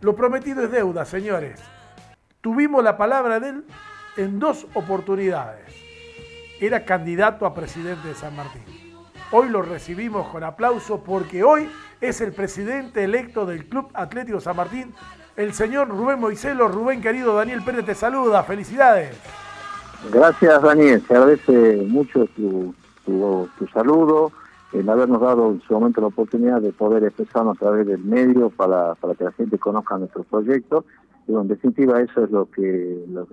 Lo 0.00 0.14
prometido 0.14 0.62
es 0.62 0.70
deuda, 0.70 1.04
señores. 1.04 1.60
Tuvimos 2.40 2.84
la 2.84 2.96
palabra 2.96 3.40
de 3.40 3.48
él 3.50 3.64
en 4.16 4.38
dos 4.38 4.66
oportunidades. 4.74 5.74
Era 6.60 6.84
candidato 6.84 7.46
a 7.46 7.54
presidente 7.54 8.08
de 8.08 8.14
San 8.14 8.34
Martín. 8.36 8.62
Hoy 9.30 9.48
lo 9.48 9.62
recibimos 9.62 10.28
con 10.28 10.42
aplauso 10.42 11.02
porque 11.02 11.42
hoy 11.44 11.68
es 12.00 12.20
el 12.20 12.32
presidente 12.32 13.04
electo 13.04 13.44
del 13.44 13.68
Club 13.68 13.90
Atlético 13.92 14.40
San 14.40 14.56
Martín, 14.56 14.94
el 15.36 15.52
señor 15.52 15.88
Rubén 15.88 16.18
Moiselo. 16.18 16.68
Rubén, 16.68 17.02
querido, 17.02 17.34
Daniel 17.34 17.62
Pérez 17.62 17.84
te 17.84 17.94
saluda. 17.94 18.42
Felicidades. 18.44 19.16
Gracias, 20.12 20.62
Daniel. 20.62 21.02
Se 21.06 21.14
agradece 21.14 21.76
mucho 21.88 22.26
tu, 22.36 22.74
tu, 23.04 23.68
saludo, 23.72 24.32
el 24.72 24.88
habernos 24.88 25.20
dado 25.20 25.50
en 25.50 25.60
su 25.62 25.72
momento 25.72 26.00
la 26.00 26.08
oportunidad 26.08 26.60
de 26.60 26.72
poder 26.72 27.04
expresarnos 27.04 27.56
a 27.56 27.60
través 27.60 27.86
del 27.86 28.04
medio 28.04 28.50
para, 28.50 28.94
para 28.96 29.14
que 29.14 29.24
la 29.24 29.32
gente 29.32 29.58
conozca 29.58 29.96
nuestro 29.96 30.24
proyecto. 30.24 30.84
Y 31.26 31.34
en 31.34 31.48
definitiva 31.48 32.00
eso 32.00 32.24
es 32.24 32.30
lo 32.30 32.50
que 32.50 33.04
lo, 33.08 33.26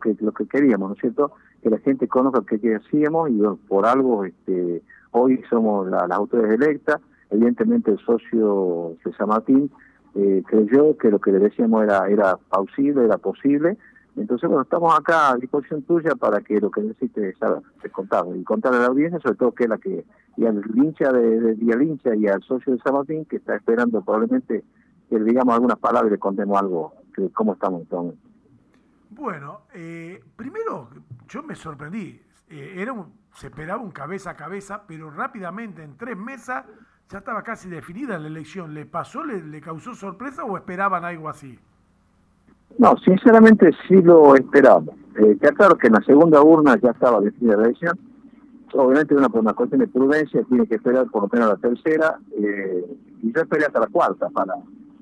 que 0.00 0.16
lo 0.20 0.32
que 0.32 0.46
queríamos, 0.46 0.90
¿no 0.90 0.94
es 0.94 1.00
cierto? 1.00 1.32
Que 1.62 1.70
la 1.70 1.78
gente 1.78 2.08
conozca 2.08 2.42
qué 2.46 2.74
hacíamos 2.74 3.30
y 3.30 3.40
por 3.68 3.86
algo 3.86 4.24
este 4.24 4.82
hoy 5.12 5.42
somos 5.48 5.88
las 5.88 6.10
autoridades 6.10 6.60
electas. 6.60 7.00
Evidentemente 7.30 7.90
el 7.90 7.98
socio 7.98 8.96
San 9.16 9.28
Martín 9.28 9.70
eh, 10.14 10.42
creyó 10.46 10.96
que 10.96 11.10
lo 11.10 11.20
que 11.20 11.32
le 11.32 11.38
decíamos 11.38 11.82
era 11.82 12.08
era 12.08 12.36
posible, 12.36 13.04
era 13.04 13.18
posible 13.18 13.76
entonces, 14.16 14.46
bueno, 14.46 14.62
estamos 14.62 14.94
acá 14.98 15.30
a 15.30 15.36
disposición 15.36 15.82
tuya 15.82 16.14
para 16.14 16.42
que 16.42 16.60
lo 16.60 16.70
que 16.70 16.82
necesites 16.82 17.34
se 17.80 17.90
contado 17.90 18.36
y 18.36 18.44
contarle 18.44 18.78
a 18.78 18.82
la 18.82 18.86
audiencia, 18.88 19.18
sobre 19.20 19.36
todo 19.36 19.52
que 19.52 19.64
es 19.64 19.70
la 19.70 19.78
que, 19.78 20.04
y 20.36 20.44
al 20.44 20.62
hincha 20.74 21.10
de, 21.12 21.56
y 21.58 21.72
al 21.72 21.82
y 22.20 22.28
al 22.28 22.42
socio 22.42 22.74
de 22.74 22.78
San 22.80 22.94
Martín, 22.94 23.24
que 23.24 23.36
está 23.36 23.56
esperando 23.56 24.02
probablemente 24.02 24.64
que 25.08 25.18
le 25.18 25.24
digamos 25.24 25.54
algunas 25.54 25.78
palabras 25.78 26.10
y 26.10 26.12
le 26.12 26.18
contemos 26.18 26.60
algo, 26.60 26.94
de 27.16 27.30
cómo 27.30 27.54
estamos 27.54 27.82
entonces. 27.82 28.18
Bueno, 29.10 29.62
eh, 29.74 30.22
primero 30.36 30.88
yo 31.28 31.42
me 31.42 31.54
sorprendí, 31.54 32.20
eh, 32.48 32.74
era 32.76 32.94
se 33.34 33.46
esperaba 33.46 33.82
un 33.82 33.92
cabeza 33.92 34.30
a 34.30 34.36
cabeza, 34.36 34.84
pero 34.86 35.10
rápidamente 35.10 35.82
en 35.82 35.96
tres 35.96 36.18
mesas 36.18 36.66
ya 37.08 37.18
estaba 37.18 37.42
casi 37.42 37.70
definida 37.70 38.18
la 38.18 38.26
elección. 38.26 38.74
¿Le 38.74 38.84
pasó, 38.84 39.24
le 39.24 39.60
causó 39.62 39.94
sorpresa 39.94 40.44
o 40.44 40.56
esperaban 40.56 41.04
algo 41.04 41.30
así? 41.30 41.58
No, 42.78 42.96
sinceramente 43.04 43.70
sí 43.86 44.02
lo 44.02 44.34
esperamos. 44.34 44.94
Eh, 45.16 45.36
claro 45.38 45.76
que 45.76 45.88
en 45.88 45.94
la 45.94 46.02
segunda 46.02 46.42
urna 46.42 46.78
ya 46.82 46.90
estaba 46.90 47.20
definida 47.20 47.56
la 47.56 47.64
elección. 47.64 47.98
Obviamente 48.74 49.14
una, 49.14 49.28
una 49.32 49.52
cuestión 49.52 49.80
de 49.80 49.88
prudencia 49.88 50.42
tiene 50.44 50.66
que 50.66 50.76
esperar 50.76 51.06
por 51.10 51.22
lo 51.22 51.28
menos 51.30 51.48
la 51.48 51.56
tercera 51.56 52.18
eh, 52.38 52.84
y 53.22 53.32
yo 53.32 53.42
esperé 53.42 53.66
hasta 53.66 53.80
la 53.80 53.88
cuarta 53.88 54.30
para 54.30 54.54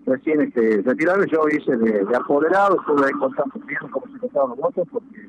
recién 0.07 0.41
este, 0.41 0.83
retirarme. 0.83 1.27
Yo 1.31 1.43
hice 1.49 1.77
de, 1.77 2.05
apoderado, 2.17 2.81
estuve 2.81 3.07
ahí 3.07 3.12
contando 3.12 3.55
bien 3.67 3.79
cómo 3.93 4.07
se 4.12 4.19
contaban 4.19 4.51
los 4.51 4.59
votos 4.59 4.89
porque 4.91 5.29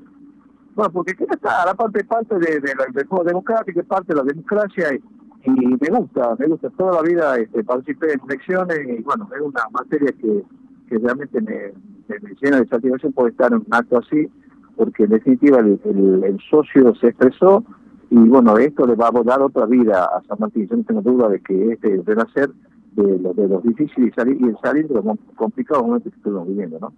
bueno, 0.74 0.92
porque 0.92 1.12
está 1.12 1.66
la 1.66 1.74
parte 1.76 2.04
parte 2.06 2.36
de, 2.40 2.60
de 2.60 2.74
del 2.94 3.08
juego 3.08 3.44
parte 3.44 4.14
de 4.14 4.16
la 4.16 4.24
democracia 4.24 4.88
y, 4.96 5.02
me 5.44 5.98
gusta, 5.98 6.36
me 6.40 6.48
gusta. 6.48 6.70
Toda 6.72 7.02
la 7.02 7.02
vida 7.02 7.38
este, 7.38 7.64
participé 7.64 8.14
en 8.14 8.22
elecciones 8.28 8.80
y 8.88 9.02
bueno, 9.04 9.28
es 9.36 9.42
una 9.42 9.62
materia 9.72 10.12
que, 10.14 10.44
que 10.88 10.98
realmente 10.98 11.42
me, 11.42 11.74
me 12.08 12.36
llena 12.42 12.58
de 12.58 12.68
satisfacción 12.68 13.14
por 13.14 13.30
estar 13.30 13.52
en 13.52 13.60
un 13.60 13.68
acto 13.72 13.98
así, 13.98 14.30
porque 14.76 15.04
en 15.04 15.12
definitiva 15.12 15.60
el, 15.60 16.40
socio 16.50 16.96
se 16.96 17.08
expresó 17.08 17.64
y 18.10 18.18
bueno, 18.18 18.58
esto 18.58 18.86
le 18.86 18.96
va 18.96 19.08
a 19.08 19.24
dar 19.24 19.42
otra 19.42 19.66
vida 19.66 20.04
a 20.04 20.22
San 20.24 20.38
Martín. 20.40 20.68
Yo 20.68 20.78
no 20.78 20.84
tengo 20.84 21.02
duda 21.02 21.30
de 21.30 21.40
que 21.40 21.74
este 21.74 22.04
ser 22.34 22.50
de, 22.94 23.20
lo, 23.20 23.34
de 23.34 23.48
los 23.48 23.64
difíciles 23.64 24.10
y 24.10 24.12
salir, 24.12 24.38
y 24.42 24.54
salir 24.62 24.88
de 24.88 24.96
los 24.96 25.18
complicados 25.36 25.84
momentos 25.84 26.12
que 26.12 26.18
estamos 26.18 26.48
viviendo, 26.48 26.80
¿no? 26.80 26.94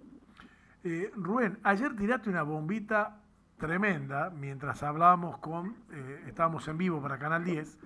Eh, 0.82 1.10
Rubén, 1.16 1.58
ayer 1.62 1.94
tiraste 1.96 2.28
una 2.28 2.42
bombita 2.42 3.20
tremenda 3.58 4.30
mientras 4.30 4.82
hablábamos 4.82 5.38
con, 5.38 5.76
eh, 5.92 6.24
estábamos 6.26 6.66
en 6.68 6.76
vivo 6.76 7.00
para 7.00 7.18
Canal 7.18 7.44
10, 7.44 7.78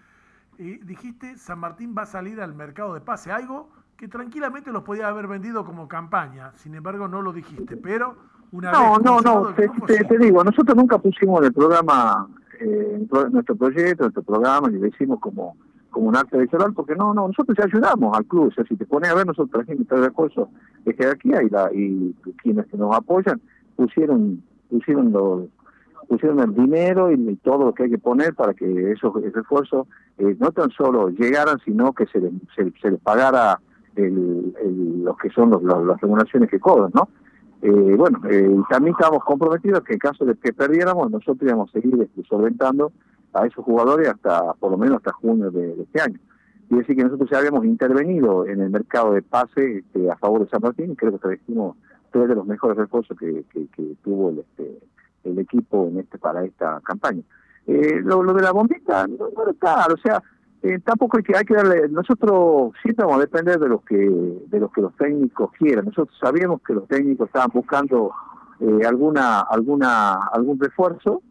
y 0.58 0.78
dijiste 0.78 1.36
San 1.36 1.60
Martín 1.60 1.94
va 1.96 2.02
a 2.02 2.06
salir 2.06 2.40
al 2.40 2.54
mercado 2.54 2.94
de 2.94 3.00
pase, 3.00 3.30
algo 3.30 3.70
que 3.98 4.06
tranquilamente 4.06 4.70
los 4.70 4.84
podía 4.84 5.08
haber 5.08 5.26
vendido 5.26 5.64
como 5.64 5.88
campaña, 5.88 6.52
sin 6.54 6.72
embargo 6.76 7.08
no 7.08 7.20
lo 7.20 7.32
dijiste, 7.32 7.76
pero 7.76 8.14
una 8.52 8.70
no, 8.70 8.92
vez... 8.92 9.04
No, 9.04 9.20
no, 9.20 9.42
no, 9.42 9.54
te, 9.54 10.18
digo, 10.18 10.44
nosotros 10.44 10.76
nunca 10.76 10.98
pusimos 10.98 11.40
en 11.40 11.46
el 11.46 11.52
programa, 11.52 12.28
eh, 12.60 13.06
nuestro 13.32 13.56
proyecto, 13.56 14.04
nuestro 14.04 14.22
programa, 14.22 14.70
y 14.70 14.78
lo 14.78 14.86
hicimos 14.86 15.18
como 15.20 15.56
como 15.90 16.08
un 16.10 16.16
acto 16.16 16.36
electoral, 16.36 16.74
porque 16.74 16.94
no, 16.94 17.14
no, 17.14 17.28
nosotros 17.28 17.56
ya 17.58 17.64
ayudamos 17.64 18.16
al 18.16 18.26
club, 18.26 18.48
o 18.48 18.50
sea, 18.52 18.62
si 18.66 18.76
te 18.76 18.84
pones 18.84 19.10
a 19.10 19.14
ver, 19.14 19.26
nosotros 19.26 19.64
trajimos 19.64 19.88
tres 19.88 20.00
recursos 20.02 20.48
de 20.84 20.92
jerarquía 20.92 21.42
y, 21.42 21.48
la, 21.48 21.70
y 21.72 22.14
quienes 22.42 22.66
que 22.66 22.76
nos 22.76 22.94
apoyan 22.94 23.40
pusieron 23.74 24.42
pusieron 24.68 25.10
los 25.10 25.46
pusieron 26.06 26.40
el 26.40 26.54
dinero 26.54 27.10
y, 27.10 27.36
todo 27.36 27.64
lo 27.64 27.74
que 27.74 27.84
hay 27.84 27.90
que 27.90 27.98
poner 27.98 28.34
para 28.34 28.52
que 28.52 28.92
esos, 28.92 29.16
esfuerzos 29.24 29.88
eh, 30.18 30.36
no 30.38 30.52
tan 30.52 30.70
solo 30.70 31.08
llegaran, 31.08 31.58
sino 31.64 31.94
que 31.94 32.06
se 32.06 32.20
se, 32.54 32.70
se 32.80 32.90
les 32.90 33.00
pagara 33.00 33.58
el, 33.98 35.04
los 35.04 35.16
que 35.18 35.30
son 35.30 35.50
los, 35.50 35.62
las 35.62 36.00
remuneraciones 36.00 36.50
que 36.50 36.60
cobran, 36.60 36.90
¿no? 36.94 37.08
Eh, 37.60 37.94
bueno, 37.96 38.20
eh, 38.30 38.56
también 38.70 38.94
estábamos 38.94 39.24
comprometidos 39.24 39.82
que 39.82 39.94
en 39.94 39.98
caso 39.98 40.24
de 40.24 40.34
que 40.36 40.52
perdiéramos, 40.52 41.10
nosotros 41.10 41.42
íbamos 41.42 41.70
a 41.70 41.72
seguir 41.72 42.00
este, 42.00 42.22
solventando 42.28 42.92
a 43.32 43.46
esos 43.46 43.64
jugadores 43.64 44.08
hasta, 44.08 44.54
por 44.54 44.70
lo 44.70 44.78
menos 44.78 44.98
hasta 44.98 45.12
junio 45.12 45.50
de, 45.50 45.82
este 45.82 46.00
año. 46.00 46.18
Y 46.70 46.76
decir 46.76 46.96
que 46.96 47.04
nosotros 47.04 47.28
ya 47.30 47.38
habíamos 47.38 47.64
intervenido 47.64 48.46
en 48.46 48.60
el 48.60 48.70
mercado 48.70 49.12
de 49.12 49.22
pase 49.22 49.78
este, 49.78 50.10
a 50.10 50.16
favor 50.16 50.44
de 50.44 50.50
San 50.50 50.60
Martín, 50.62 50.94
creo 50.94 51.12
que 51.12 51.18
trajimos 51.18 51.76
tres 52.12 52.28
de 52.28 52.34
los 52.34 52.46
mejores 52.46 52.76
refuerzos 52.76 53.18
que, 53.18 53.44
que, 53.52 53.96
tuvo 54.04 54.30
el, 54.30 54.38
este, 54.38 54.78
el 55.24 55.38
equipo 55.38 55.88
en 55.88 55.98
este 55.98 56.18
para 56.18 56.44
esta 56.44 56.80
campaña. 56.84 57.22
Eh, 57.66 58.00
lo, 58.02 58.22
de 58.22 58.42
la 58.42 58.52
bombita, 58.52 59.06
no, 59.06 59.28
no 59.34 59.50
está, 59.50 59.86
o 59.92 59.96
sea, 59.98 60.22
eh, 60.62 60.80
tampoco 60.84 61.18
hay 61.18 61.22
que, 61.22 61.36
hay 61.36 61.44
que 61.44 61.54
darle, 61.54 61.88
nosotros 61.88 62.72
siempre 62.82 63.04
vamos 63.04 63.18
a 63.18 63.26
depender 63.26 63.60
de 63.60 63.68
lo 63.68 63.80
que, 63.84 63.96
de 63.96 64.60
lo 64.60 64.70
que 64.70 64.80
los 64.80 64.94
técnicos 64.96 65.52
quieran. 65.52 65.84
Nosotros 65.84 66.16
sabíamos 66.20 66.60
que 66.62 66.74
los 66.74 66.88
técnicos 66.88 67.28
estaban 67.28 67.50
buscando 67.52 68.10
eh, 68.60 68.84
alguna, 68.84 69.40
alguna, 69.40 70.14
algún 70.32 70.58
refuerzo 70.58 71.22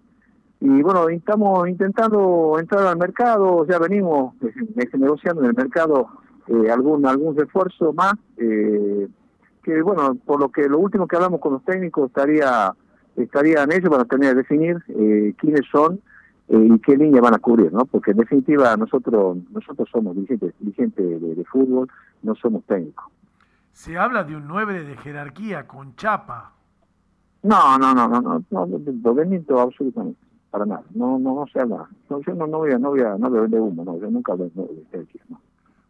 y 0.61 0.81
bueno, 0.81 1.09
estamos 1.09 1.67
intentando 1.67 2.55
entrar 2.57 2.87
al 2.87 2.97
mercado, 2.97 3.65
ya 3.67 3.77
venimos 3.79 4.33
eh, 4.41 4.89
negociando 4.97 5.41
en 5.41 5.49
el 5.49 5.55
mercado 5.55 6.07
algún, 6.71 7.05
algún 7.05 7.35
refuerzo 7.35 7.91
más, 7.91 8.13
que 8.37 9.81
bueno, 9.83 10.15
por 10.25 10.39
lo 10.39 10.49
que 10.49 10.69
lo 10.69 10.79
último 10.79 11.05
que 11.05 11.17
hablamos 11.17 11.41
con 11.41 11.51
los 11.51 11.65
técnicos 11.65 12.07
estaría, 12.07 12.73
estarían 13.17 13.69
ellos 13.73 13.89
para 13.89 14.05
tener 14.05 14.29
que 14.29 14.35
definir 14.37 14.77
quiénes 15.37 15.65
son 15.69 15.99
eh, 16.49 16.67
y 16.73 16.79
qué 16.79 16.95
línea 16.95 17.19
van 17.21 17.33
a 17.33 17.39
cubrir, 17.39 17.73
¿no? 17.73 17.85
Porque 17.85 18.11
en 18.11 18.17
definitiva 18.17 18.75
nosotros 18.77 19.37
nosotros 19.51 19.89
somos 19.91 20.15
dirigentes, 20.15 20.53
dirigentes 20.59 21.21
de, 21.21 21.43
fútbol, 21.45 21.89
no 22.23 22.35
somos 22.35 22.63
técnicos. 22.63 23.05
Se 23.73 23.97
habla 23.97 24.23
de 24.23 24.35
un 24.35 24.47
9 24.47 24.83
de 24.83 24.97
jerarquía 24.97 25.67
con 25.67 25.95
chapa. 25.95 26.53
No, 27.43 27.77
no, 27.77 27.93
no, 27.93 28.07
no, 28.07 28.21
no, 28.21 28.43
no, 28.49 28.67
no 28.67 29.59
absolutamente, 29.59 30.19
para 30.49 30.65
nada, 30.65 30.83
no, 30.95 31.19
no, 31.19 31.35
no 31.35 31.47
se 31.47 31.59
habla. 31.59 31.87
No, 32.09 32.21
yo 32.21 32.33
no, 32.33 32.47
no 32.47 32.59
voy 32.59 32.71
a, 32.71 32.79
no 32.79 32.89
voy 32.89 33.01
a, 33.01 33.17
no 33.17 33.29
voy 33.29 33.39
a 33.39 33.41
vender 33.41 33.59
humo, 33.59 33.83
no, 33.83 33.99
yo 33.99 34.09
nunca 34.09 34.31
hablé 34.31 34.45
de 34.45 34.85
jerarquía, 34.89 35.21
no. 35.29 35.41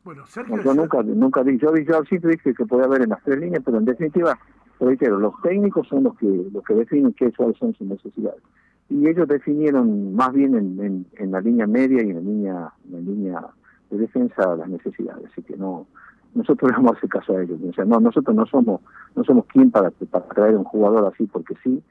Bueno, 0.04 0.26
Sergio, 0.26 0.62
yo 0.64 0.74
nunca, 0.74 1.04
nunca 1.04 1.44
dije, 1.44 1.60
yo, 1.60 1.76
yo 1.76 2.04
siempre 2.06 2.32
dije 2.32 2.54
que 2.54 2.66
podía 2.66 2.86
haber 2.86 3.04
en 3.04 3.10
las 3.10 3.22
tres 3.24 3.40
líneas, 3.40 3.62
pero 3.64 3.78
en 3.78 3.86
definitiva, 3.86 4.38
reitero, 4.80 5.20
los 5.20 5.40
técnicos 5.42 5.88
son 5.88 6.04
los 6.04 6.18
que, 6.18 6.28
los 6.52 6.64
que 6.64 6.74
definen 6.74 7.14
qué 7.14 7.32
cuáles 7.34 7.58
son 7.58 7.74
sus 7.74 7.88
necesidades 7.88 8.42
y 8.90 9.08
ellos 9.08 9.28
definieron 9.28 10.16
más 10.16 10.34
bien 10.34 10.56
en, 10.56 11.06
en, 11.18 11.32
la 11.32 11.42
línea 11.42 11.68
media 11.68 12.04
y 12.04 12.10
en 12.10 12.16
la 12.16 12.22
línea, 12.22 12.74
en 12.86 12.92
la 12.92 13.00
línea 13.00 13.42
de 13.90 13.98
defensa 13.98 14.56
las 14.56 14.70
necesidades, 14.70 15.26
así 15.32 15.42
que 15.44 15.58
no 15.58 15.88
nosotros 16.34 16.72
no 16.72 16.78
vamos 16.78 16.94
a 16.94 16.98
hacer 16.98 17.10
caso 17.10 17.36
a 17.36 17.44
ellos, 17.44 17.60
o 17.68 17.74
sea, 17.74 17.86
no 17.86 18.00
nosotros 18.00 18.36
no 18.36 18.46
somos 18.46 18.82
no 19.16 19.24
somos 19.24 19.46
quien 19.48 19.72
para, 19.72 19.92
para 19.92 20.26
traer 20.28 20.56
un 20.56 20.64
jugador 20.64 21.12
así 21.14 21.26
porque 21.26 21.56
sí, 21.64 21.82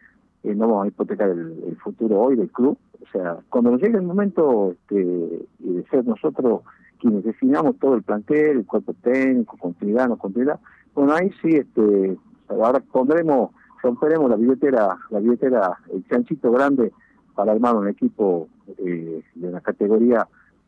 eh, 0.45 0.55
no 0.55 0.69
vamos 0.69 0.85
a 0.85 0.89
hipotecar 0.89 1.31
el, 1.31 1.77
futuro 1.83 2.21
hoy 2.21 2.37
del 2.37 2.51
club, 2.51 2.79
o 3.03 3.11
sea, 3.13 3.39
cuando 3.51 3.77
llegue 3.77 3.99
el 3.99 4.03
momento 4.03 4.73
este, 4.73 5.47
de 5.59 5.85
ser 5.91 6.07
nosotros 6.07 6.63
quienes 6.99 7.25
definamos 7.25 7.77
todo 7.79 7.95
el 7.95 8.03
plantel, 8.03 8.59
el 8.59 8.67
cuerpo 8.67 8.95
técnico, 9.03 9.59
continuidad, 9.59 10.09
no 10.09 10.17
continuidad, 10.17 10.59
bueno 10.95 11.13
ahí 11.13 11.31
sí 11.43 11.57
este 11.57 12.17
ahora 12.49 12.81
pondremos 12.81 13.51
romperemos 13.83 14.31
la 14.31 14.37
billetera, 14.37 14.99
la 15.11 15.21
billetera, 15.21 15.79
el 15.93 16.07
chanchito 16.09 16.51
grande 16.51 16.93
para 17.35 17.53
armar 17.53 17.77
un 17.77 17.89
equipo 17.89 18.49
eh, 18.79 19.23
de 19.35 19.51
la 19.51 19.61
categoría. 19.61 20.27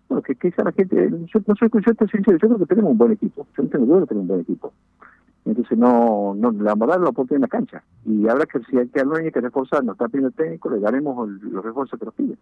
Bueno, 0.08 0.22
que 0.22 0.34
quizá 0.37 0.64
la 0.64 0.72
gente, 0.72 1.10
yo 1.10 1.40
no 1.46 1.55
soy 1.55 1.69
yo 1.72 1.93
estoy 1.93 2.08
sincero, 2.08 2.38
yo 2.40 2.49
creo 2.49 2.58
que 2.58 2.66
tenemos 2.66 2.93
un 2.93 2.99
buen 2.99 3.12
equipo, 3.12 3.46
yo 3.56 3.62
no 3.62 3.69
tengo 3.69 3.87
duda 3.87 4.00
que 4.00 4.06
tenemos 4.06 4.22
un 4.22 4.28
buen 4.28 4.40
equipo. 4.40 4.72
Entonces 5.44 5.78
no, 5.78 6.34
no 6.37 6.50
le 6.50 6.62
vamos 6.62 6.88
a 6.88 6.93
dar 6.93 7.00
la 7.00 7.08
oportunidad 7.08 7.37
en 7.37 7.43
la 7.43 7.49
cancha. 7.49 7.82
Y 8.05 8.28
habrá 8.28 8.44
que, 8.46 8.60
si 8.64 8.78
hay 8.78 8.88
que, 8.88 9.00
hay 9.00 9.32
que 9.32 9.40
reforzar, 9.40 9.82
nos 9.82 9.94
está 9.94 10.06
pidiendo 10.06 10.28
el 10.28 10.34
técnico, 10.34 10.70
le 10.70 10.78
daremos 10.78 11.28
los 11.28 11.64
refuerzos 11.64 11.99
que 11.99 12.05
nos 12.05 12.14
piden. 12.14 12.38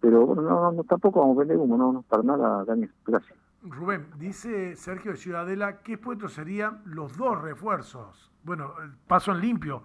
Pero 0.00 0.26
bueno, 0.26 0.42
no, 0.42 0.72
no, 0.72 0.84
tampoco 0.84 1.20
vamos 1.20 1.36
a 1.36 1.40
vender 1.40 1.58
humo, 1.58 1.76
no, 1.76 1.92
no, 1.92 2.02
para 2.02 2.22
nada, 2.22 2.64
Daniel, 2.64 2.90
gracias. 3.06 3.36
Rubén, 3.62 4.06
dice 4.18 4.74
Sergio 4.74 5.12
de 5.12 5.18
Ciudadela, 5.18 5.82
¿qué 5.82 5.98
puestos 5.98 6.32
serían 6.32 6.80
los 6.86 7.16
dos 7.16 7.40
refuerzos? 7.40 8.32
Bueno, 8.42 8.72
paso 9.06 9.32
en 9.32 9.40
limpio, 9.40 9.82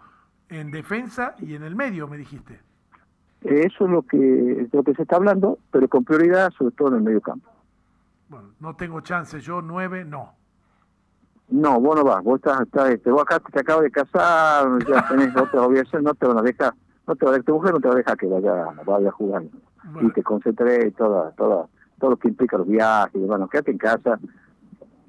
en 0.50 0.72
defensa 0.72 1.36
y 1.40 1.56
en 1.56 1.64
el 1.64 1.76
medio, 1.76 2.08
me 2.08 2.18
dijiste. 2.18 2.60
Eso 3.42 3.86
es 3.86 3.92
lo 3.92 4.02
que, 4.02 4.68
lo 4.72 4.84
que 4.84 4.94
se 4.96 5.04
está 5.04 5.18
hablando, 5.18 5.60
pero 5.72 5.88
con 5.88 6.04
prioridad 6.04 6.52
sobre 6.58 6.76
todo 6.76 6.90
en 6.90 6.96
el 6.96 7.02
medio 7.04 7.22
campo. 7.22 7.50
Bueno, 8.28 8.50
no 8.60 8.76
tengo 8.76 9.02
chance, 9.02 9.40
yo 9.40 9.62
nueve, 9.62 10.04
no. 10.04 10.34
No, 11.50 11.80
vos 11.80 11.96
no 11.96 12.04
vas, 12.04 12.24
vos 12.24 12.38
estás, 12.38 12.62
estás 12.62 12.90
este, 12.90 13.12
vos 13.12 13.22
acá 13.22 13.40
te 13.40 13.60
acabas 13.60 13.84
de 13.84 13.92
casar, 13.92 14.68
ya 14.88 15.08
tenés 15.10 15.36
otras 15.36 15.64
obligaciones, 15.64 16.04
no 16.04 16.16
te 16.16 16.26
van 16.26 16.40
a 16.40 16.42
dejar, 16.42 16.74
no 17.06 17.16
te 17.16 17.26
va 17.26 17.32
a 17.32 17.34
dejar, 17.34 17.46
tu 17.46 17.54
mujer 17.54 17.74
no 17.74 17.80
te 17.80 17.88
va 17.88 17.94
a 17.94 17.98
dejar 17.98 18.18
que 18.18 18.26
vaya, 18.26 18.66
vaya 18.84 19.10
a 19.10 19.12
jugar 19.12 19.44
y 20.02 20.10
te 20.10 20.24
concentré 20.24 20.90
toda, 20.92 21.32
toda, 21.32 21.68
todo 22.00 22.12
lo 22.12 22.18
que 22.18 22.30
implica 22.30 22.58
los 22.58 22.68
viajes, 22.68 23.22
bueno, 23.28 23.48
quédate 23.48 23.72
en 23.72 23.78
casa, 23.78 24.20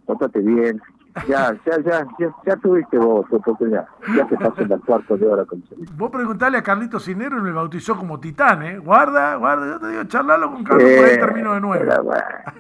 pórtate 0.05 0.41
bien, 0.41 0.83
ya, 1.29 1.57
ya, 1.65 1.79
ya, 1.81 2.07
ya, 2.45 2.57
tuviste 2.57 2.99
vos 2.99 3.27
tu 3.29 3.37
oportunidad, 3.37 3.87
ya 4.17 4.27
te 4.27 4.37
pasó 4.37 4.63
el 4.63 4.81
cuarto 4.81 5.17
de 5.17 5.27
hora 5.27 5.45
con 5.45 5.63
Vos 5.97 6.11
preguntale 6.11 6.59
a 6.59 6.63
Carlito 6.63 6.99
Cinero 7.01 7.39
y 7.39 7.43
me 7.43 7.53
bautizó 7.53 7.97
como 7.97 8.21
titán, 8.21 8.63
¿eh? 8.63 8.79
Guarda, 8.79 9.37
guarda, 9.37 9.67
yo 9.67 9.81
te 9.81 9.89
digo, 9.89 10.05
charlalo 10.05 10.53
con 10.53 10.65
Carlos, 10.65 10.91
por 10.97 11.05
ahí 11.05 11.15
eh, 11.15 11.19
termino 11.19 11.55
de 11.55 11.61
nuevo. 11.61 12.13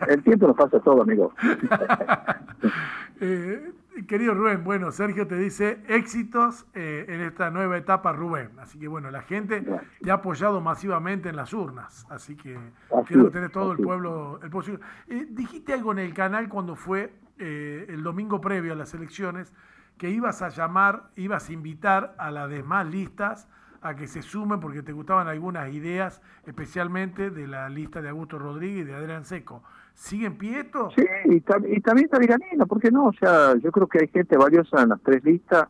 el 0.09 0.23
tiempo 0.23 0.49
nos 0.49 0.57
pasa 0.57 0.81
todo, 0.81 1.03
amigo. 1.03 1.33
eh, 3.21 3.73
querido 4.05 4.35
Rubén, 4.35 4.63
bueno, 4.65 4.91
Sergio 4.93 5.27
te 5.27 5.37
dice 5.37 5.79
éxitos 5.89 6.67
eh, 6.75 7.07
en 7.09 7.21
esta 7.23 7.51
nueva 7.51 7.77
etapa, 7.77 8.13
Rubén. 8.13 8.51
Así 8.59 8.79
que 8.79 8.89
bueno, 8.89 9.11
la 9.11 9.23
gente 9.23 9.65
te 10.03 10.11
ha 10.11 10.15
apoyado 10.15 10.61
masivamente 10.61 11.29
en 11.29 11.37
las 11.37 11.53
urnas. 11.53 12.07
Así 12.11 12.37
que 12.37 12.59
quiero 13.07 13.31
tener 13.31 13.51
todo 13.51 13.73
el 13.73 13.79
pueblo 13.79 14.41
el. 14.43 14.81
Eh, 15.09 15.27
dijiste 15.31 15.73
algo 15.73 15.93
en 15.93 16.01
el 16.01 16.13
canal 16.15 16.49
cuando 16.49 16.77
fue 16.77 17.13
eh, 17.39 17.87
el 17.89 18.03
domingo 18.03 18.41
previo 18.41 18.73
a 18.73 18.77
las 18.77 18.95
elecciones 18.95 19.53
que 19.99 20.11
ibas 20.11 20.43
a 20.43 20.49
llamar, 20.49 21.11
ibas 21.17 21.49
a 21.49 21.53
invitar 21.53 22.15
a 22.19 22.31
las 22.31 22.51
demás 22.51 22.87
listas 22.87 23.49
a 23.83 23.95
que 23.95 24.07
se 24.07 24.23
sumen 24.23 24.61
porque 24.61 24.83
te 24.83 24.93
gustaban 24.93 25.29
algunas 25.29 25.73
ideas, 25.73 26.21
especialmente 26.47 27.31
de 27.31 27.47
la 27.47 27.69
lista 27.69 28.03
de 28.03 28.09
Augusto 28.09 28.39
Rodríguez 28.39 28.83
y 28.83 28.85
de 28.85 28.95
Adrián 28.95 29.25
Seco. 29.25 29.63
¿Sigue 29.95 30.27
en 30.27 30.37
pie 30.37 30.61
esto? 30.61 30.91
Sí, 30.95 31.05
y, 31.27 31.41
también 31.41 32.05
está 32.05 32.19
Viganina, 32.19 32.67
¿por 32.67 32.81
qué 32.81 32.91
no? 32.91 33.07
O 33.07 33.13
sea, 33.13 33.55
yo 33.57 33.73
creo 33.73 33.87
que 33.87 34.01
hay 34.01 34.09
gente 34.09 34.37
valiosa 34.37 34.83
en 34.83 34.91
las 34.91 35.01
tres 35.01 35.25
listas 35.25 35.69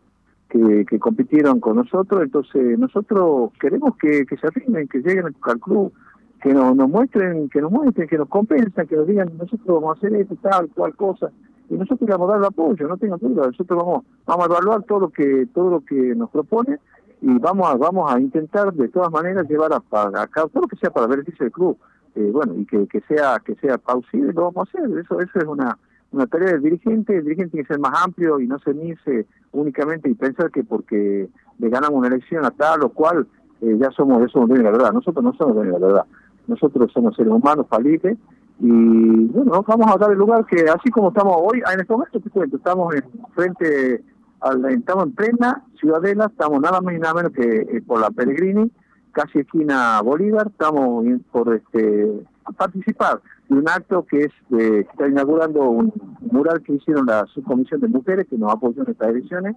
que, 0.49 0.85
que 0.89 0.99
compitieron 0.99 1.61
con 1.61 1.77
nosotros, 1.77 2.23
entonces 2.23 2.79
nosotros 2.79 3.53
queremos 3.61 3.97
que, 3.97 4.25
se 4.29 4.47
arrimen, 4.47 4.89
que 4.89 4.99
lleguen 4.99 5.27
al 5.27 5.61
club, 5.61 5.93
que 6.41 6.53
nos, 6.53 6.75
nos 6.75 6.89
muestren, 6.89 7.49
que 7.49 7.61
nos 7.61 7.71
muestren, 7.71 8.09
que 8.09 8.19
nos 8.19 8.29
compensan, 8.29 8.87
que 8.87 8.97
nos 8.97 9.07
digan, 9.07 9.31
nosotros 9.37 9.67
vamos 9.67 9.97
a 9.97 9.99
hacer 9.99 10.15
esto, 10.15 10.37
tal, 10.37 10.69
cual 10.71 10.95
cosa, 10.97 11.31
y 11.69 11.75
nosotros 11.75 12.09
vamos 12.09 12.29
a 12.29 12.33
dar 12.33 12.41
el 12.41 12.47
apoyo, 12.47 12.89
no 12.89 12.97
tengo 12.97 13.17
duda, 13.19 13.47
nosotros 13.47 13.79
vamos, 13.79 14.05
vamos 14.25 14.45
a 14.45 14.51
evaluar 14.51 14.83
todo 14.85 15.01
lo 15.01 15.09
que, 15.11 15.47
todo 15.53 15.71
lo 15.71 15.81
que 15.85 16.15
nos 16.15 16.31
propone 16.31 16.79
y 17.21 17.39
vamos 17.39 17.69
a, 17.69 17.77
vamos 17.77 18.13
a 18.13 18.21
intentar 18.21 18.73
de 18.73 18.89
todas 18.89 19.11
maneras 19.11 19.49
llevar 19.49 19.73
a, 19.73 19.77
a 19.77 20.27
cabo 20.29 20.49
todo 20.49 20.63
lo 20.63 20.69
que 20.69 20.77
sea 20.77 20.91
para 20.91 21.07
beneficio 21.07 21.45
del 21.45 21.53
club. 21.53 21.77
Eh, 22.15 22.31
bueno, 22.33 22.55
y 22.57 22.65
que, 22.65 22.87
que 22.87 23.01
sea 23.03 23.41
que 23.45 23.55
sea 23.57 23.79
pausible, 23.79 24.33
lo 24.33 24.51
vamos 24.51 24.69
a 24.75 24.79
hacer. 24.79 24.99
Eso 24.99 25.21
eso 25.21 25.39
es 25.39 25.45
una, 25.45 25.77
una 26.13 26.27
tarea 26.27 26.53
del 26.53 26.63
dirigente. 26.63 27.17
El 27.17 27.25
dirigente 27.25 27.53
tiene 27.53 27.67
que 27.67 27.75
ser 27.75 27.81
más 27.81 28.03
amplio 28.03 28.41
y 28.41 28.47
no 28.47 28.59
ceñirse 28.59 29.27
únicamente 29.53 30.09
y 30.09 30.15
pensar 30.15 30.51
que 30.51 30.65
porque 30.65 31.29
le 31.59 31.69
ganamos 31.69 31.99
una 31.99 32.09
elección 32.09 32.45
a 32.45 32.51
tal 32.51 32.85
o 32.85 32.89
cual, 32.91 33.27
eh, 33.61 33.77
ya 33.79 33.91
somos, 33.91 34.23
eso 34.23 34.41
somos 34.41 34.51
de 34.51 34.63
la 34.63 34.71
verdad. 34.71 34.93
Nosotros 34.93 35.23
no 35.23 35.35
somos 35.35 35.57
de 35.57 35.71
la 35.71 35.79
verdad. 35.79 36.05
Nosotros 36.47 36.91
somos 36.93 37.17
seres 37.17 37.33
humanos 37.33 37.67
falibles 37.69 38.17
y 38.59 39.27
bueno, 39.27 39.63
vamos 39.67 39.87
a 39.95 39.99
dar 39.99 40.13
el 40.13 40.19
lugar 40.19 40.47
que 40.47 40.63
así 40.63 40.91
como 40.91 41.09
estamos 41.09 41.37
hoy, 41.39 41.63
en 41.73 41.81
este 41.81 41.93
momento 41.93 42.21
te 42.21 42.31
cuento, 42.31 42.57
estamos 42.57 42.95
en 42.95 43.05
frente, 43.35 44.03
al, 44.41 44.65
estamos 44.67 45.05
en 45.05 45.13
plena 45.13 45.65
Ciudadela, 45.79 46.27
estamos 46.27 46.61
nada 46.61 46.81
más 46.81 46.95
y 46.95 46.99
nada 46.99 47.15
menos 47.15 47.33
que 47.33 47.43
eh, 47.43 47.83
por 47.87 48.01
la 48.01 48.11
Pellegrini, 48.11 48.71
casi 49.13 49.41
esquina 49.41 50.01
Bolívar, 50.03 50.49
estamos 50.49 51.05
por 51.31 51.55
este 51.55 52.23
participar 52.57 53.21
de 53.49 53.59
un 53.59 53.69
acto 53.69 54.07
que 54.07 54.25
es 54.25 54.33
que 54.49 54.81
está 54.81 55.07
inaugurando 55.07 55.63
un 55.69 55.93
mural 56.33 56.63
que 56.63 56.75
hicieron 56.75 57.07
la 57.07 57.27
subcomisión 57.27 57.81
de 57.81 57.89
mujeres 57.89 58.27
que 58.29 58.39
nos 58.39 58.53
apoyó 58.53 58.83
en 58.83 58.91
estas 58.91 59.09
elecciones. 59.09 59.57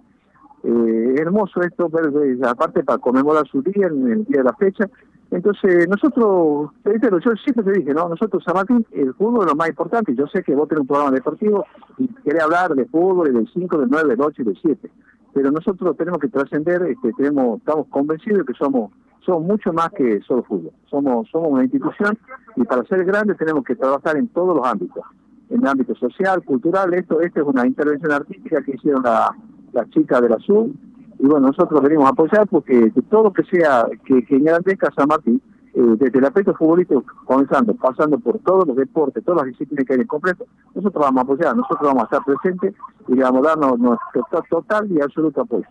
Eh, 0.62 1.14
hermoso 1.18 1.62
esto, 1.62 1.88
ver, 1.88 2.12
aparte 2.46 2.84
para 2.84 2.98
conmemorar 2.98 3.46
su 3.48 3.62
día, 3.62 3.86
en 3.86 4.12
el 4.12 4.24
día 4.26 4.38
de 4.38 4.44
la 4.44 4.54
fecha. 4.54 4.90
Entonces, 5.30 5.88
nosotros, 5.88 6.70
yo 6.84 7.36
siempre 7.44 7.64
te 7.64 7.78
dije, 7.78 7.94
¿no? 7.94 8.08
Nosotros, 8.08 8.42
San 8.44 8.54
Martín, 8.54 8.84
el 8.90 9.14
fútbol 9.14 9.44
es 9.44 9.52
lo 9.52 9.56
más 9.56 9.68
importante. 9.68 10.14
Yo 10.14 10.26
sé 10.26 10.42
que 10.42 10.56
vos 10.56 10.68
tenés 10.68 10.82
un 10.82 10.88
programa 10.88 11.12
deportivo 11.12 11.64
y 11.98 12.08
querés 12.08 12.42
hablar 12.42 12.74
de 12.74 12.84
fútbol 12.86 13.28
y 13.28 13.32
del 13.32 13.48
5, 13.52 13.78
del 13.78 13.88
9, 13.90 14.08
del 14.08 14.20
8 14.20 14.42
y 14.42 14.44
del 14.44 14.58
7. 14.60 14.90
Pero 15.32 15.52
nosotros 15.52 15.96
tenemos 15.96 16.18
que 16.18 16.28
trascender, 16.28 16.82
este, 16.82 17.12
tenemos, 17.12 17.58
estamos 17.58 17.86
convencidos 17.88 18.38
de 18.38 18.44
que 18.44 18.58
somos 18.58 18.90
somos 19.24 19.42
mucho 19.42 19.72
más 19.72 19.90
que 19.90 20.20
solo 20.22 20.42
fútbol. 20.42 20.72
Somos, 20.88 21.28
somos 21.30 21.48
una 21.50 21.62
institución 21.62 22.18
y 22.56 22.64
para 22.64 22.82
ser 22.84 23.04
grandes 23.04 23.36
tenemos 23.36 23.62
que 23.64 23.76
trabajar 23.76 24.16
en 24.16 24.28
todos 24.28 24.56
los 24.56 24.66
ámbitos. 24.66 25.04
En 25.50 25.60
el 25.60 25.68
ámbito 25.68 25.94
social, 25.94 26.42
cultural, 26.42 26.94
esto, 26.94 27.20
esto 27.20 27.40
es 27.40 27.46
una 27.46 27.66
intervención 27.66 28.10
artística 28.12 28.62
que 28.62 28.72
hicieron 28.72 29.02
las 29.02 29.30
la 29.72 29.88
chicas 29.90 30.20
de 30.22 30.28
la 30.28 30.38
SUB 30.38 30.72
y 31.22 31.26
bueno, 31.26 31.48
nosotros 31.48 31.82
venimos 31.82 32.06
a 32.06 32.10
apoyar 32.10 32.48
porque 32.48 32.90
todo 33.10 33.24
lo 33.24 33.32
que 33.32 33.44
sea 33.44 33.86
que, 34.06 34.24
que 34.24 34.36
engrandezca 34.36 34.90
San 34.96 35.06
Martín, 35.06 35.40
eh, 35.74 35.80
desde 35.98 36.18
el 36.18 36.24
aspecto 36.24 36.54
futbolístico, 36.54 37.04
comenzando, 37.26 37.74
pasando 37.74 38.18
por 38.18 38.38
todos 38.38 38.66
los 38.66 38.76
deportes, 38.76 39.22
todas 39.22 39.42
las 39.42 39.52
disciplinas 39.52 39.86
que 39.86 39.92
hay 39.92 40.00
en 40.00 40.06
completo, 40.06 40.46
nosotros 40.74 41.04
vamos 41.04 41.20
a 41.20 41.22
apoyar, 41.24 41.54
nosotros 41.54 41.82
vamos 41.82 42.02
a 42.02 42.04
estar 42.04 42.24
presentes 42.24 42.74
y 43.06 43.14
le 43.14 43.22
vamos 43.22 43.46
a 43.46 43.50
darnos 43.50 43.78
nuestro 43.78 44.26
total 44.48 44.90
y 44.90 45.02
absoluto 45.02 45.42
apoyo. 45.42 45.66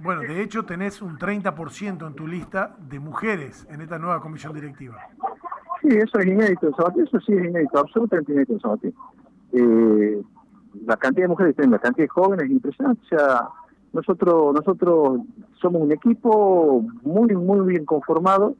Bueno, 0.00 0.22
de 0.22 0.42
hecho 0.42 0.64
tenés 0.64 1.00
un 1.00 1.16
30% 1.16 2.04
en 2.04 2.14
tu 2.14 2.26
lista 2.26 2.74
de 2.90 2.98
mujeres 2.98 3.64
en 3.70 3.82
esta 3.82 4.00
nueva 4.00 4.20
comisión 4.20 4.52
directiva. 4.52 4.96
Sí, 5.80 5.88
eso 5.90 6.18
es 6.18 6.26
inédito 6.26 6.66
en 6.66 7.04
eso 7.04 7.20
sí 7.20 7.32
es 7.34 7.44
inédito, 7.44 7.78
absolutamente 7.78 8.32
inédito 8.32 8.54
en 8.54 8.60
Sabatini. 8.60 8.94
Eh, 9.52 10.22
la 10.86 10.96
cantidad 10.96 11.26
de 11.26 11.28
mujeres, 11.28 11.54
la 11.56 11.78
cantidad 11.78 12.04
de 12.04 12.08
jóvenes 12.08 12.46
es 12.46 12.50
impresionante, 12.50 13.00
o 13.04 13.08
sea, 13.16 13.48
nosotros, 13.92 14.54
nosotros 14.54 15.20
somos 15.60 15.82
un 15.82 15.92
equipo 15.92 16.84
muy, 17.02 17.34
muy 17.34 17.66
bien 17.66 17.84
conformado, 17.84 18.54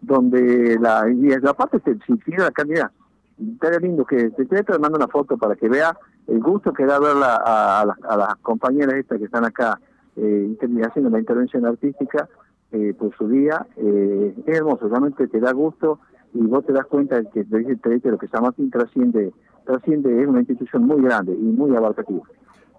donde 0.00 0.78
la, 0.80 1.10
y 1.10 1.32
aparte 1.32 1.80
se 1.80 1.96
la 2.36 2.50
cantidad. 2.50 2.90
Estaría 3.38 3.78
lindo 3.78 4.04
que 4.04 4.30
te, 4.30 4.44
te 4.46 4.78
mando 4.78 4.96
una 4.96 5.08
foto 5.08 5.36
para 5.36 5.54
que 5.54 5.68
vea 5.68 5.96
el 6.26 6.40
gusto 6.40 6.72
que 6.72 6.84
da 6.84 6.98
verla 6.98 7.40
a, 7.44 7.82
a 7.82 8.16
las 8.16 8.36
compañeras 8.42 8.94
estas 8.96 9.18
que 9.18 9.24
están 9.24 9.44
acá 9.44 9.80
eh, 10.16 10.56
haciendo 10.84 11.10
la 11.10 11.20
intervención 11.20 11.64
artística 11.64 12.28
eh, 12.72 12.94
por 12.98 13.16
su 13.16 13.28
día. 13.28 13.66
Eh, 13.76 14.34
es 14.46 14.56
hermoso, 14.56 14.88
realmente 14.88 15.28
te 15.28 15.40
da 15.40 15.52
gusto 15.52 16.00
y 16.34 16.40
vos 16.42 16.64
te 16.66 16.72
das 16.72 16.86
cuenta 16.86 17.20
de 17.20 17.28
que 17.30 18.10
lo 18.10 18.18
que 18.18 18.28
San 18.28 18.42
Martín 18.42 18.70
trasciende, 18.70 19.32
trasciende, 19.64 20.22
es 20.22 20.28
una 20.28 20.40
institución 20.40 20.84
muy 20.84 21.02
grande 21.02 21.32
y 21.32 21.44
muy 21.44 21.74
abarcativa. 21.74 22.22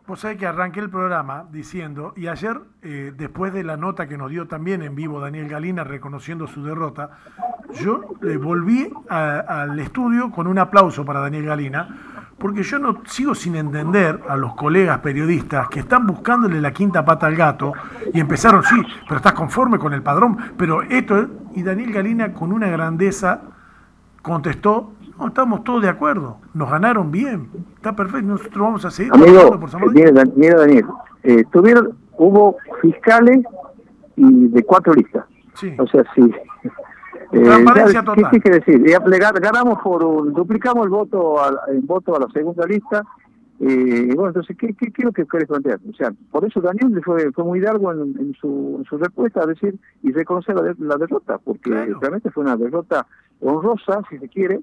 Pues 0.10 0.25
hay 0.25 0.38
que 0.38 0.48
arranqué 0.48 0.80
el 0.80 0.89
programa 0.89 1.46
diciendo, 1.51 2.13
y 2.16 2.25
ayer, 2.25 2.60
eh, 2.82 3.13
después 3.16 3.54
de 3.54 3.63
la 3.63 3.78
nota 3.78 4.08
que 4.08 4.18
nos 4.18 4.32
dio 4.32 4.48
también 4.48 4.82
en 4.82 4.96
vivo 4.96 5.20
Daniel 5.20 5.48
Galina 5.48 5.84
reconociendo 5.84 6.48
su 6.48 6.63
derrota, 6.63 7.12
yo 7.80 8.01
volví 8.42 8.92
al 9.08 9.80
estudio 9.80 10.32
con 10.32 10.48
un 10.48 10.58
aplauso 10.58 11.06
para 11.06 11.20
Daniel 11.20 11.46
Galina, 11.46 11.88
porque 12.39 12.63
yo 12.63 12.80
no 12.80 13.04
sigo 13.06 13.36
sin 13.36 13.56
entender 13.56 14.20
a 14.28 14.36
los 14.36 14.56
colegas 14.56 14.98
periodistas 14.98 15.70
que 15.70 15.82
están 15.82 16.08
buscándole 16.08 16.60
la 16.60 16.74
quinta 16.74 17.06
pata 17.06 17.28
al 17.28 17.36
gato 17.36 17.74
y 18.12 18.20
empezaron, 18.20 18.63
sí, 18.63 18.82
pero 19.04 19.18
estás 19.18 19.34
conforme 19.34 19.78
con 19.78 19.94
el 19.94 20.01
padrón, 20.01 20.36
pero 20.58 20.82
esto, 20.82 21.28
y 21.54 21.62
Daniel 21.62 21.94
Galina 21.94 22.34
con 22.34 22.51
una 22.51 22.68
grandeza 22.68 23.42
contestó, 24.24 24.92
no, 25.20 25.28
estamos 25.28 25.64
todos 25.64 25.82
de 25.82 25.90
acuerdo, 25.90 26.38
nos 26.54 26.72
ganaron 26.72 27.12
bien, 27.12 27.50
está 27.76 27.94
perfecto, 27.96 28.28
nosotros 28.28 28.58
vamos 28.58 28.86
a 28.86 28.92
seguir. 28.92 29.14
Amigo, 29.14 29.60
por 29.60 29.70
Daniel, 29.70 30.14
Daniel, 30.14 30.86
eh, 31.24 31.44
tuvieron, 31.52 31.98
hubo 32.18 32.56
fiscales 32.82 33.44
y 34.16 34.48
de 34.48 34.64
cuatro 34.64 34.94
listas. 34.94 35.26
Sí. 35.56 35.76
O 35.78 35.86
sea, 35.88 36.06
sí, 36.16 36.22
eh, 37.34 37.42
Transparencia 37.44 38.04
total. 38.04 38.30
¿Qué 38.32 38.40
quiere 38.40 38.60
decir? 38.60 38.82
ganamos 39.42 39.80
por 39.84 40.04
un, 40.04 40.34
duplicamos 40.34 40.86
el 40.86 40.90
voto 40.90 41.44
a, 41.44 41.52
el 41.68 41.82
voto 41.82 42.16
a 42.16 42.20
la 42.20 42.28
segunda 42.34 42.66
lista. 42.66 43.04
Eh, 43.62 44.14
bueno, 44.16 44.30
entonces, 44.30 44.56
¿qué, 44.58 44.68
qué, 44.68 44.90
qué 44.90 45.02
es 45.02 45.04
lo 45.04 45.12
que 45.12 45.26
querés 45.26 45.50
plantear? 45.50 45.80
O 45.90 45.94
sea, 45.94 46.14
por 46.32 46.46
eso 46.46 46.62
Daniel 46.62 47.02
fue, 47.04 47.30
fue 47.34 47.44
muy 47.44 47.60
largo 47.60 47.92
en, 47.92 48.16
en, 48.18 48.34
su, 48.40 48.76
en 48.80 48.86
su 48.86 48.98
respuesta 48.98 49.44
a 49.44 49.46
decir 49.46 49.76
y 50.02 50.14
reconocer 50.14 50.56
la, 50.56 50.74
la 50.80 50.96
derrota, 50.96 51.38
porque 51.40 51.70
realmente 52.00 52.32
fue 52.32 52.46
una 52.46 52.56
derrota 52.56 53.06
honrosa, 53.42 54.02
si 54.10 54.18
se 54.18 54.30
quiere, 54.30 54.62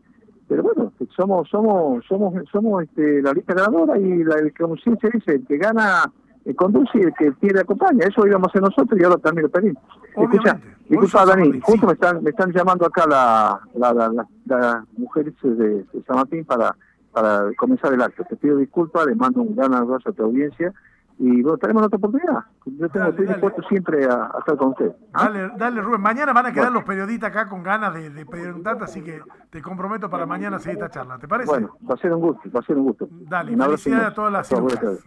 pero 0.48 0.62
bueno, 0.62 0.92
somos 1.16 1.48
somos 1.48 2.04
somos 2.06 2.34
somos 2.50 2.84
este, 2.84 3.22
la 3.22 3.32
lista 3.32 3.54
ganadora 3.54 3.98
y 3.98 4.22
la, 4.22 4.36
como 4.58 4.76
siempre 4.76 5.10
se 5.10 5.16
dice, 5.18 5.32
el 5.34 5.46
que 5.46 5.58
gana 5.58 6.10
eh, 6.44 6.54
conduce 6.54 6.98
y 6.98 7.02
el 7.02 7.14
que 7.14 7.32
pierde 7.32 7.60
acompaña. 7.60 8.06
Eso 8.06 8.26
íbamos 8.26 8.48
a 8.48 8.50
hacer 8.50 8.62
nosotros 8.62 9.00
y 9.00 9.04
ahora 9.04 9.16
también 9.16 9.44
lo 9.44 9.50
pedimos. 9.50 9.82
Escucha, 10.16 10.60
disculpa 10.88 11.26
Dani, 11.26 11.60
justo 11.60 11.86
me 11.86 11.92
están 11.94 12.22
me 12.22 12.30
están 12.30 12.52
llamando 12.52 12.86
acá 12.86 13.04
la, 13.08 13.60
la, 13.74 13.92
la, 13.92 14.26
las 14.46 14.84
mujeres 14.96 15.34
de, 15.42 15.84
San 16.06 16.16
Martín 16.16 16.44
para 16.44 16.76
para 17.12 17.50
comenzar 17.56 17.92
el 17.92 18.02
acto. 18.02 18.24
Te 18.28 18.36
pido 18.36 18.58
disculpas, 18.58 19.06
le 19.06 19.14
mando 19.14 19.42
un 19.42 19.56
gran 19.56 19.74
abrazo 19.74 20.10
a 20.10 20.12
tu 20.12 20.22
audiencia 20.22 20.72
y 21.18 21.42
bueno, 21.42 21.56
tenemos 21.56 21.82
otra 21.84 21.96
oportunidad. 21.96 22.44
Yo 22.66 22.88
tengo, 22.90 23.06
estoy 23.08 23.26
dispuesto 23.26 23.62
siempre 23.68 24.04
a, 24.04 24.30
estar 24.38 24.56
con 24.56 24.68
usted. 24.68 24.92
¿ah? 25.14 25.24
Dale, 25.24 25.50
dale, 25.56 25.80
Rubén. 25.80 26.00
Mañana 26.00 26.32
van 26.32 26.46
a 26.46 26.52
quedar 26.52 26.70
los 26.70 26.84
periodistas 26.84 27.30
acá 27.30 27.48
con 27.48 27.62
ganas 27.62 27.94
de, 27.94 28.10
de 28.10 28.26
preguntarte, 28.26 28.84
así 28.84 29.02
que 29.02 29.22
te 29.50 29.62
comprometo 29.62 30.10
para 30.10 30.26
mañana 30.26 30.58
seguir 30.58 30.78
esta 30.78 30.90
charla. 30.90 31.18
¿Te 31.18 31.26
parece? 31.26 31.50
Bueno, 31.50 31.76
va 31.88 31.94
a 31.94 31.98
ser 31.98 32.12
un 32.12 32.20
gusto, 32.20 32.50
va 32.50 32.60
a 32.60 32.62
ser 32.64 32.76
un 32.76 32.84
gusto. 32.84 33.08
Dale, 33.10 33.56
felicidades 33.56 34.08
a 34.08 34.14
todas 34.14 34.32
las 34.32 34.50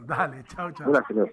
Dale, 0.06 0.44
chao, 0.46 0.72
chao. 0.72 0.92
Gracias. 0.92 1.30